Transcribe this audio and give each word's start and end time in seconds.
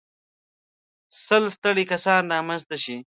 سل 1.21 1.43
ستړي 1.55 1.83
کسان 1.91 2.23
را 2.31 2.39
مخته 2.47 2.77
شئ. 2.83 2.97